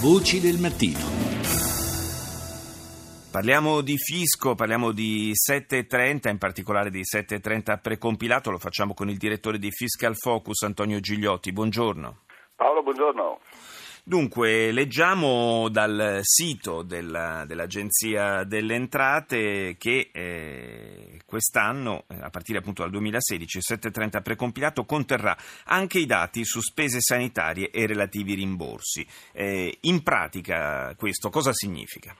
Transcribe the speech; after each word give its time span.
Voci 0.00 0.40
del 0.40 0.56
mattino. 0.58 0.98
Parliamo 3.30 3.82
di 3.82 3.98
fisco, 3.98 4.54
parliamo 4.54 4.92
di 4.92 5.32
7.30, 5.32 6.30
in 6.30 6.38
particolare 6.38 6.88
di 6.88 7.02
7.30 7.02 7.78
precompilato, 7.82 8.50
lo 8.50 8.56
facciamo 8.56 8.94
con 8.94 9.10
il 9.10 9.18
direttore 9.18 9.58
di 9.58 9.70
Fiscal 9.70 10.16
Focus, 10.16 10.62
Antonio 10.62 11.00
Gigliotti. 11.00 11.52
Buongiorno. 11.52 12.20
Paolo, 12.56 12.82
buongiorno. 12.82 13.40
Dunque, 14.10 14.72
leggiamo 14.72 15.68
dal 15.68 16.18
sito 16.22 16.82
della, 16.82 17.44
dell'Agenzia 17.46 18.42
delle 18.42 18.74
Entrate 18.74 19.76
che 19.78 20.10
eh, 20.12 21.20
quest'anno, 21.24 22.06
eh, 22.08 22.16
a 22.20 22.28
partire 22.28 22.58
appunto 22.58 22.82
dal 22.82 22.90
2016, 22.90 23.58
il 23.58 23.62
730 23.62 24.20
precompilato 24.20 24.84
conterrà 24.84 25.36
anche 25.66 26.00
i 26.00 26.06
dati 26.06 26.44
su 26.44 26.58
spese 26.58 26.98
sanitarie 26.98 27.70
e 27.70 27.86
relativi 27.86 28.34
rimborsi. 28.34 29.06
Eh, 29.32 29.78
in 29.82 30.02
pratica 30.02 30.92
questo 30.98 31.30
cosa 31.30 31.52
significa? 31.52 32.12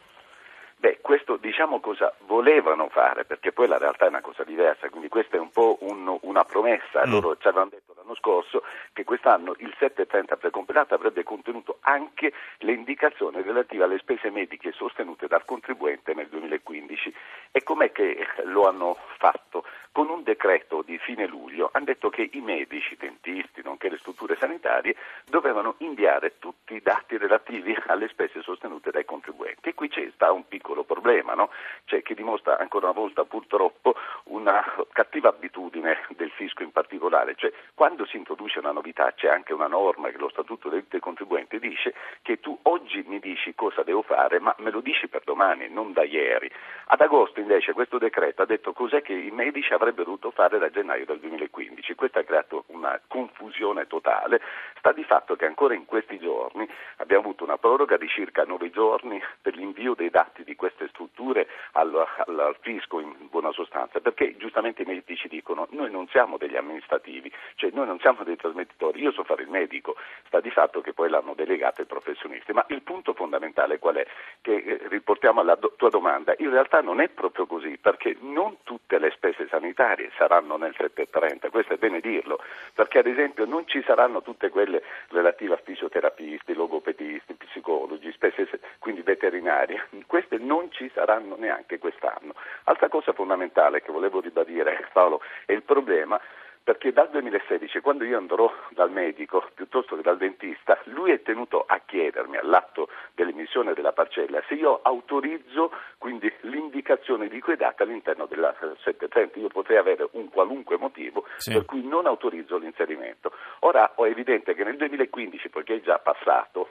Beh, 0.76 1.00
questo 1.02 1.38
diciamo 1.38 1.80
cosa 1.80 2.14
volevano 2.24 2.88
fare, 2.88 3.24
perché 3.24 3.50
poi 3.50 3.66
la 3.66 3.78
realtà 3.78 4.04
è 4.04 4.08
una 4.10 4.20
cosa 4.20 4.44
diversa, 4.44 4.88
quindi 4.90 5.08
questa 5.08 5.38
è 5.38 5.40
un 5.40 5.50
po' 5.50 5.78
un, 5.80 6.16
una 6.22 6.44
promessa. 6.44 7.04
Mm. 7.04 7.10
Loro 7.10 7.36
ci 7.36 7.48
avevano 7.48 7.70
detto 7.70 7.89
scorso 8.20 8.62
che 8.92 9.04
quest'anno 9.04 9.54
il 9.58 9.74
730 9.78 10.36
precompilato 10.36 10.94
avrebbe 10.94 11.22
contenuto 11.22 11.78
anche 11.80 12.32
le 12.58 12.72
indicazioni 12.72 13.42
relative 13.42 13.84
alle 13.84 13.98
spese 13.98 14.30
mediche 14.30 14.72
sostenute 14.72 15.26
dal 15.26 15.44
contribuente 15.44 16.14
nel 16.14 16.28
2015. 16.28 17.14
E 17.50 17.62
com'è 17.62 17.90
che 17.90 18.26
lo 18.44 18.68
hanno 18.68 18.96
fatto? 19.18 19.64
Con 19.92 20.08
un 20.08 20.22
decreto 20.22 20.82
di 20.82 20.98
fine 20.98 21.26
luglio 21.26 21.70
hanno 21.72 21.86
detto 21.86 22.10
che 22.10 22.28
i 22.32 22.40
medici, 22.40 22.92
i 22.92 22.96
dentisti, 22.96 23.60
nonché 23.64 23.88
le 23.88 23.98
strutture 23.98 24.36
sanitarie 24.36 24.94
dovevano 25.24 25.74
inviare 25.78 26.38
tutti 26.38 26.74
i 26.74 26.80
dati 26.80 27.16
relativi 27.16 27.76
alle 27.86 28.06
spese 28.08 28.40
sostenute 28.42 28.92
dai 28.92 29.04
contribuenti. 29.04 29.70
E 29.70 29.74
qui 29.74 29.88
c'è 29.88 30.08
sta 30.14 30.30
un 30.30 30.46
piccolo 30.46 30.84
problema, 30.84 31.34
no? 31.34 31.50
cioè, 31.86 32.02
che 32.02 32.14
dimostra 32.14 32.58
ancora 32.58 32.90
una 32.90 32.98
volta 33.00 33.24
purtroppo 33.24 33.96
una 34.24 34.64
cattiva 34.92 35.30
abitudine 35.30 35.49
del 35.68 36.30
fisco 36.30 36.62
in 36.62 36.72
particolare. 36.72 37.34
Cioè, 37.36 37.52
quando 37.74 38.06
si 38.06 38.16
introduce 38.16 38.58
una 38.58 38.72
novità 38.72 39.12
c'è 39.12 39.28
anche 39.28 39.52
una 39.52 39.66
norma 39.66 40.10
che 40.10 40.18
lo 40.18 40.28
Statuto 40.30 40.68
del 40.68 40.86
contribuente 41.00 41.58
dice 41.58 41.94
che 42.22 42.38
tu 42.40 42.56
oggi 42.62 43.02
mi 43.06 43.18
dici 43.18 43.54
cosa 43.54 43.82
devo 43.82 44.02
fare, 44.02 44.38
ma 44.38 44.54
me 44.58 44.70
lo 44.70 44.80
dici 44.80 45.08
per 45.08 45.22
domani, 45.24 45.68
non 45.68 45.92
da 45.92 46.04
ieri. 46.04 46.50
Ad 46.86 47.00
agosto 47.00 47.40
invece 47.40 47.72
questo 47.72 47.98
decreto 47.98 48.42
ha 48.42 48.46
detto 48.46 48.72
cos'è 48.72 49.02
che 49.02 49.12
i 49.12 49.30
medici 49.30 49.72
avrebbero 49.72 50.04
dovuto 50.04 50.30
fare 50.30 50.58
da 50.58 50.70
gennaio 50.70 51.04
del 51.04 51.18
2015. 51.18 51.94
Questo 51.94 52.18
ha 52.18 52.22
creato 52.22 52.64
una 52.68 53.00
confusione 53.06 53.86
totale. 53.86 54.40
Sta 54.78 54.92
di 54.92 55.04
fatto 55.04 55.34
che 55.36 55.46
ancora 55.46 55.74
in 55.74 55.84
questi 55.84 56.18
giorni 56.18 56.68
abbiamo 56.96 57.24
avuto 57.24 57.44
una 57.44 57.58
proroga 57.58 57.96
di 57.96 58.08
circa 58.08 58.44
nove 58.44 58.70
giorni 58.70 59.20
per 59.40 59.56
l'invio 59.56 59.94
dei 59.94 60.10
dati 60.10 60.44
di 60.44 60.54
queste 60.54 60.88
strutture 60.88 61.48
al, 61.72 61.94
al 61.94 62.56
fisco 62.60 63.00
in 63.00 63.14
buona 63.28 63.52
sostanza, 63.52 64.00
perché 64.00 64.36
giustamente 64.36 64.82
i 64.82 64.86
medici 64.86 65.28
dicono 65.28 65.49
noi 65.54 65.90
non 65.90 66.06
siamo 66.08 66.36
degli 66.36 66.56
amministrativi, 66.56 67.32
cioè 67.54 67.70
noi 67.72 67.86
non 67.86 67.98
siamo 68.00 68.22
dei 68.24 68.36
trasmettitori, 68.36 69.00
io 69.00 69.12
so 69.12 69.24
fare 69.24 69.42
il 69.42 69.48
medico, 69.48 69.96
sta 70.26 70.40
di 70.40 70.50
fatto 70.50 70.80
che 70.80 70.92
poi 70.92 71.08
l'hanno 71.08 71.34
delegato 71.34 71.80
ai 71.80 71.86
professionisti, 71.86 72.52
ma 72.52 72.64
il 72.68 72.82
punto 72.82 73.14
fondamentale 73.14 73.78
qual 73.78 73.96
è? 73.96 74.06
Che 74.40 74.54
eh, 74.54 74.80
riportiamo 74.88 75.40
alla 75.40 75.54
do- 75.54 75.74
tua 75.76 75.90
domanda, 75.90 76.34
in 76.38 76.50
realtà 76.50 76.80
non 76.80 77.00
è 77.00 77.08
proprio 77.08 77.46
così, 77.46 77.78
perché 77.78 78.16
non 78.20 78.58
tutte 78.62 78.98
le 78.98 79.10
spese 79.10 79.46
sanitarie 79.48 80.10
saranno 80.16 80.56
nel 80.56 80.74
730, 80.76 81.50
questo 81.50 81.74
è 81.74 81.76
bene 81.76 82.00
dirlo, 82.00 82.38
perché 82.74 82.98
ad 82.98 83.06
esempio 83.06 83.44
non 83.44 83.66
ci 83.66 83.82
saranno 83.82 84.22
tutte 84.22 84.48
quelle 84.48 84.82
relative 85.08 85.54
a 85.54 85.60
fisioterapisti, 85.62 86.54
logopedisti, 86.54 87.34
psicologi, 87.34 88.10
spese 88.12 88.48
quindi 88.78 89.02
veterinarie, 89.02 89.88
queste 90.06 90.38
non 90.38 90.70
ci 90.70 90.90
saranno 90.94 91.36
neanche 91.36 91.78
quest'anno. 91.78 92.34
Altra 92.64 92.88
cosa 92.88 93.12
fondamentale 93.12 93.82
che 93.82 93.92
volevo 93.92 94.20
ribadire 94.20 94.88
Paolo 94.92 95.20
è 95.46 95.52
il 95.52 95.62
problema 95.62 96.20
perché 96.62 96.92
dal 96.92 97.08
2016, 97.10 97.80
quando 97.80 98.04
io 98.04 98.18
andrò 98.18 98.52
dal 98.70 98.92
medico 98.92 99.48
piuttosto 99.54 99.96
che 99.96 100.02
dal 100.02 100.18
dentista, 100.18 100.78
lui 100.84 101.10
è 101.10 101.22
tenuto 101.22 101.64
a 101.66 101.80
chiedermi 101.84 102.36
all'atto 102.36 102.88
dell'emissione 103.14 103.72
della 103.72 103.92
parcella 103.92 104.40
se 104.46 104.54
io 104.54 104.80
autorizzo 104.82 105.72
quindi 105.98 106.32
l'indicazione 106.42 107.28
di 107.28 107.40
quei 107.40 107.56
dati 107.56 107.82
all'interno 107.82 108.26
della 108.26 108.54
730. 108.58 109.40
Io 109.40 109.48
potrei 109.48 109.78
avere 109.78 110.08
un 110.12 110.28
qualunque 110.28 110.76
motivo 110.76 111.24
sì. 111.38 111.52
per 111.52 111.64
cui 111.64 111.84
non 111.84 112.06
autorizzo 112.06 112.58
l'inserimento. 112.58 113.32
Ora 113.60 113.94
è 113.94 114.02
evidente 114.02 114.54
che 114.54 114.62
nel 114.62 114.76
2015, 114.76 115.48
poiché 115.48 115.76
è 115.76 115.80
già 115.80 115.98
passato, 115.98 116.68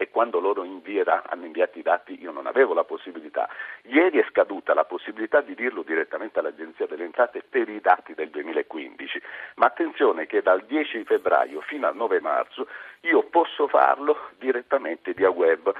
e 0.00 0.08
quando 0.08 0.40
loro 0.40 0.64
invierà, 0.64 1.24
hanno 1.28 1.44
inviato 1.44 1.78
i 1.78 1.82
dati 1.82 2.18
io 2.18 2.32
non 2.32 2.46
avevo 2.46 2.72
la 2.72 2.84
possibilità. 2.84 3.46
Ieri 3.82 4.18
è 4.18 4.24
scaduta 4.30 4.72
la 4.72 4.86
possibilità 4.86 5.42
di 5.42 5.54
dirlo 5.54 5.82
direttamente 5.82 6.38
all'Agenzia 6.38 6.86
delle 6.86 7.04
Entrate 7.04 7.42
per 7.46 7.68
i 7.68 7.82
dati 7.82 8.14
del 8.14 8.30
2015, 8.30 9.20
ma 9.56 9.66
attenzione 9.66 10.24
che 10.24 10.40
dal 10.40 10.64
10 10.64 11.04
febbraio 11.04 11.60
fino 11.60 11.86
al 11.86 11.96
9 11.96 12.18
marzo 12.20 12.66
io 13.00 13.24
posso 13.24 13.68
farlo 13.68 14.30
direttamente 14.38 15.12
via 15.12 15.28
web 15.28 15.70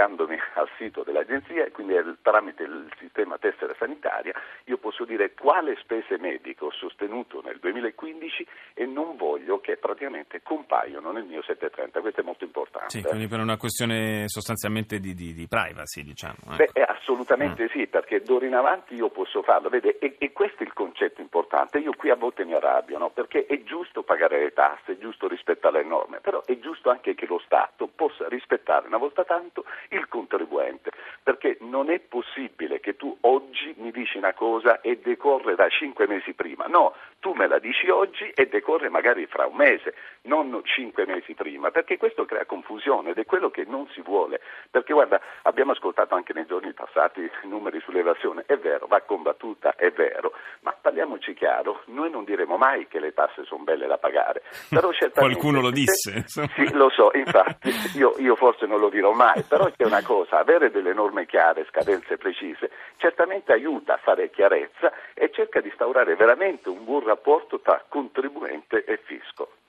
collegandomi 0.00 0.36
al 0.54 0.68
sito 0.78 1.02
dell'agenzia 1.02 1.64
e 1.64 1.70
quindi 1.70 1.94
tramite 2.22 2.62
il 2.62 2.90
sistema 2.98 3.36
tessera 3.38 3.74
sanitaria 3.78 4.32
io 4.64 4.78
posso 4.78 5.04
dire 5.04 5.34
quale 5.34 5.76
spese 5.80 6.16
mediche 6.18 6.64
ho 6.64 6.70
sostenuto 6.70 7.42
nel 7.42 7.58
2015 7.58 8.46
e 8.74 8.86
non 8.86 9.16
voglio 9.16 9.60
che 9.60 9.76
praticamente 9.76 10.42
compaiono 10.42 11.12
nel 11.12 11.24
mio 11.24 11.42
730, 11.42 12.00
questo 12.00 12.20
è 12.20 12.24
molto 12.24 12.44
importante. 12.44 12.88
Sì, 12.88 13.02
quindi 13.02 13.28
per 13.28 13.40
una 13.40 13.56
questione 13.56 14.24
sostanzialmente 14.26 14.98
di, 14.98 15.14
di, 15.14 15.34
di 15.34 15.46
privacy 15.46 16.02
diciamo. 16.02 16.36
Ecco. 16.52 16.72
Beh, 16.72 16.82
assolutamente 16.82 17.64
mm. 17.64 17.68
sì, 17.68 17.86
perché 17.86 18.22
d'ora 18.22 18.46
in 18.46 18.54
avanti 18.54 18.94
io 18.94 19.10
posso 19.10 19.42
farlo, 19.42 19.68
vede, 19.68 19.98
e, 19.98 20.16
e, 20.18 20.32
questo 20.32 20.62
è 20.62 20.66
il 20.66 20.72
concetto 20.72 21.20
importante, 21.20 21.78
io 21.78 21.92
qui 21.96 22.10
a 22.10 22.16
volte 22.16 22.44
mi 22.44 22.54
arrabbio, 22.54 22.98
no? 22.98 23.10
perché 23.10 23.46
è 23.46 23.62
giusto 23.62 24.02
pagare 24.02 24.40
le 24.40 24.52
tasse, 24.52 24.92
è 24.92 24.98
giusto 24.98 25.28
rispettare 25.28 25.82
le 25.82 25.88
norme, 25.88 26.20
però 26.20 26.42
è 26.44 26.58
giusto 26.58 26.90
anche 26.90 27.14
che 27.14 27.26
lo 27.26 27.40
Stato 27.44 27.88
possa 27.88 28.28
rispettare 28.28 28.86
una 28.86 28.98
volta 28.98 29.24
tanto 29.24 29.64
il 29.90 30.08
contribuente, 30.08 30.90
perché 31.22 31.58
non 31.60 31.90
è 31.90 31.98
possibile 32.00 32.80
che 32.80 32.96
tu 32.96 33.16
oggi 33.22 33.74
mi 33.78 33.90
dici 33.90 34.16
una 34.16 34.34
cosa 34.34 34.80
e 34.80 34.98
decorre 34.98 35.54
da 35.54 35.68
cinque 35.68 36.06
mesi 36.06 36.32
prima, 36.32 36.66
no, 36.66 36.94
tu 37.20 37.32
me 37.34 37.46
la 37.46 37.58
dici 37.58 37.88
oggi 37.88 38.30
e 38.34 38.46
decorre 38.46 38.88
magari 38.88 39.26
fra 39.26 39.46
un 39.46 39.56
mese, 39.56 39.94
non 40.22 40.60
cinque 40.64 41.06
mesi 41.06 41.34
prima, 41.34 41.70
perché 41.70 41.96
questo 41.96 42.24
crea 42.24 42.46
confusione 42.46 43.10
ed 43.10 43.18
è 43.18 43.26
quello 43.26 43.50
che 43.50 43.64
non 43.66 43.86
si 43.92 44.00
vuole, 44.00 44.40
perché 44.70 44.92
guarda, 44.92 45.20
abbiamo 45.42 45.72
ascoltato 45.72 46.14
anche 46.14 46.32
nei 46.32 46.46
giorni 46.46 46.72
passati 46.72 47.20
i 47.20 47.48
numeri 47.48 47.80
sull'evasione, 47.80 48.44
è 48.46 48.56
vero, 48.56 48.86
va 48.86 49.00
combattuta, 49.02 49.76
è 49.76 49.90
vero, 49.90 50.32
ma 50.60 50.74
parliamoci 50.80 51.34
chiaro, 51.34 51.82
noi 51.86 52.10
non 52.10 52.24
diremo 52.24 52.56
mai 52.56 52.88
che 52.88 52.98
le 52.98 53.12
tasse 53.12 53.44
sono 53.44 53.64
belle 53.64 53.86
da 53.86 53.98
pagare, 53.98 54.42
però 54.68 54.90
Qualcuno 55.12 55.60
lo 55.60 55.70
disse. 55.70 56.24
Se, 56.26 56.48
sì, 56.54 56.72
lo 56.72 56.90
so, 56.90 57.10
infatti, 57.14 57.70
io, 57.96 58.14
io, 58.18 58.34
forse 58.34 58.66
non 58.66 58.80
lo 58.80 58.88
dirò 58.88 59.12
mai, 59.12 59.42
però 59.42 59.70
c'è 59.76 59.84
una 59.84 60.02
cosa, 60.02 60.38
avere 60.38 60.70
delle 60.70 60.92
norme 60.92 61.26
chiare, 61.26 61.66
scadenze 61.68 62.16
precise, 62.16 62.70
certamente 62.96 63.52
aiuta 63.52 63.94
a 63.94 63.98
fare 63.98 64.30
chiarezza 64.30 64.92
e 65.14 65.30
cerca 65.32 65.60
di 65.60 65.68
instaurare 65.68 66.16
veramente 66.16 66.68
un 66.68 66.84
buon 66.84 67.02
rapporto 67.10 67.60
tra 67.60 67.84
contribuente 67.88 68.84
e 68.84 68.98
fisco. 69.04 69.59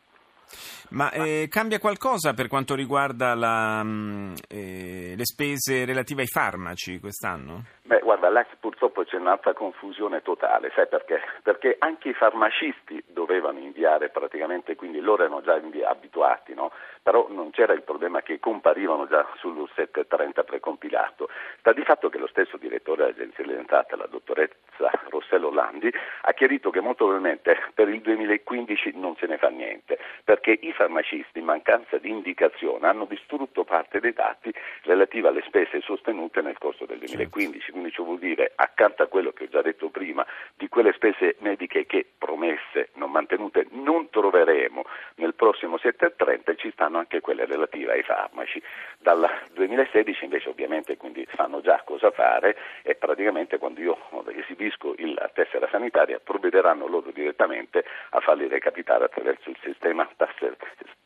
Ma 0.90 1.12
eh, 1.12 1.48
cambia 1.50 1.80
qualcosa 1.80 2.34
per 2.34 2.48
quanto 2.48 2.76
riguarda 2.76 3.34
la, 3.34 3.82
mm, 3.84 4.34
eh, 4.50 5.14
le 5.16 5.26
spese 5.26 5.86
relative 5.86 6.22
ai 6.22 6.28
farmaci 6.28 7.00
quest'anno? 7.00 7.64
Beh, 7.84 8.00
guarda, 8.00 8.30
là 8.30 8.46
purtroppo 8.60 9.04
c'è 9.04 9.18
un'altra 9.18 9.54
confusione 9.54 10.22
totale, 10.22 10.72
sai 10.74 10.88
perché? 10.88 11.20
Perché 11.44 11.76
anche 11.80 12.10
i 12.10 12.14
farmacisti 12.14 13.04
dovevano 13.08 13.60
inviare 13.60 14.10
praticamente, 14.10 14.76
quindi 14.76 15.00
loro 15.00 15.24
erano 15.24 15.42
già 15.42 15.54
abituati, 15.54 16.54
no? 16.54 16.72
Però 17.04 17.28
non 17.30 17.50
c'era 17.52 17.74
il 17.74 17.82
problema 17.84 18.22
che 18.22 18.40
comparivano 18.40 19.08
già 19.08 19.28
sul 19.38 19.70
730 19.76 20.44
precompilato. 20.44 21.30
Sta 21.60 21.74
di 21.74 21.84
fatto 21.84 22.10
che 22.10 22.18
lo 22.18 22.28
stesso 22.28 22.58
direttore 22.58 23.04
dell'Agenzia 23.04 23.46
delle 23.46 23.60
Entrate, 23.60 23.96
la 23.96 24.08
dottoressa 24.08 24.90
Rossello 25.10 25.52
Landi, 25.52 25.92
ha 26.22 26.34
chiarito 26.34 26.70
che 26.70 26.80
molto 26.80 27.06
probabilmente 27.06 27.58
per 27.74 27.90
il 27.90 28.02
2015 28.02 28.94
non 28.96 29.16
se 29.18 29.28
ne 29.28 29.38
fa 29.38 29.50
niente, 29.50 30.00
perché 30.42 30.66
i 30.66 30.74
farmacisti, 30.74 31.40
in 31.40 31.46
mancanza 31.46 32.00
di 32.00 32.10
indicazione, 32.10 32.88
hanno 32.88 33.06
distrutto 33.06 33.64
parte 33.64 34.00
dei 34.00 34.12
dati 34.12 34.52
relativi 34.84 35.28
alle 35.28 35.44
spese 35.46 35.80
sostenute 35.82 36.42
nel 36.42 36.58
corso 36.58 36.86
del 36.86 36.98
2015. 36.98 37.60
Certo 37.60 37.72
quindi 37.72 37.92
ciò 37.92 38.04
vuol 38.04 38.18
dire 38.18 38.52
accanto 38.56 39.04
a 39.04 39.08
quello 39.08 39.32
che 39.32 39.44
ho 39.44 39.48
già 39.48 39.62
detto 39.62 39.90
prima, 39.90 40.26
di 40.58 40.68
quelle 40.68 40.94
spese 40.94 41.36
mediche 41.40 41.86
che 41.86 42.08
promesse, 42.18 42.90
non 42.96 43.12
mantenute, 43.12 43.68
non 43.72 44.10
troveremo 44.10 44.84
nel 45.16 45.36
prossimo 45.36 45.76
7.30 45.76 46.58
ci 46.58 46.72
stanno 46.72 46.98
anche 46.98 47.22
quelle 47.22 47.46
relative 47.46 47.94
ai 47.94 48.04
farmaci. 48.04 48.62
Dal 48.98 49.28
2016 49.54 50.24
invece 50.24 50.50
ovviamente 50.50 50.98
quindi 50.98 51.26
sanno 51.36 51.62
già 51.62 51.82
cosa 51.86 52.12
fare 52.12 52.58
e 52.82 52.96
praticamente 52.96 53.58
quando 53.58 53.80
io 53.82 53.98
esibisco 54.36 54.96
la 54.98 55.30
tessera 55.34 55.68
sanitaria 55.70 56.20
provvederanno 56.20 56.88
loro 56.88 57.12
direttamente 57.12 57.84
a 58.10 58.20
farli 58.20 58.48
recapitare 58.48 59.06
attraverso 59.06 59.50
il 59.50 59.58
sistema 59.62 60.08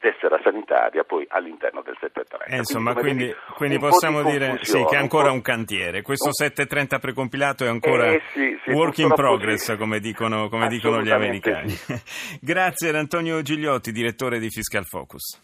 tessera 0.05 0.39
sanitaria 0.43 1.03
poi 1.03 1.25
all'interno 1.27 1.81
del 1.81 1.97
730. 1.99 2.53
Eh, 2.53 2.57
insomma, 2.57 2.93
quindi, 2.93 3.25
quindi, 3.25 3.35
quindi 3.55 3.79
possiamo 3.79 4.23
dire 4.23 4.59
sì, 4.61 4.83
che 4.83 4.95
è 4.95 4.99
ancora 4.99 5.31
un, 5.31 5.41
cantiere. 5.41 6.01
Questo 6.01 6.31
730 6.31 6.99
precompilato 6.99 7.65
è 7.65 7.67
ancora 7.67 8.11
eh, 8.11 8.21
sì, 8.33 8.57
sì, 8.63 8.71
work 8.71 8.97
in 8.99 9.13
progress, 9.13 9.71
sì. 9.71 9.77
come, 9.77 9.99
dicono, 9.99 10.47
come 10.49 10.67
dicono 10.67 11.01
gli 11.01 11.09
americani. 11.09 11.73
Grazie 12.39 12.89
ad 12.89 12.95
Antonio 12.95 13.41
Gigliotti, 13.41 13.91
direttore 13.91 14.39
di 14.39 14.49
Fiscal 14.49 14.85
Focus. 14.85 15.41